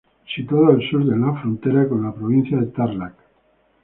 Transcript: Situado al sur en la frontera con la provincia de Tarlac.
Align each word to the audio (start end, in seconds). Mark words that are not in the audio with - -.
Situado 0.35 0.71
al 0.71 0.81
sur 0.89 1.01
en 1.01 1.21
la 1.23 1.35
frontera 1.39 1.87
con 1.87 2.01
la 2.01 2.11
provincia 2.11 2.57
de 2.57 2.65
Tarlac. 2.71 3.13